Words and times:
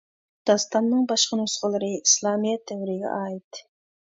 داستاننىڭ 0.49 1.03
باشقا 1.11 1.39
نۇسخىلىرى 1.41 1.91
ئىسلامىيەت 1.99 2.65
دەۋرىگە 2.73 3.13
ئائىت. 3.19 3.63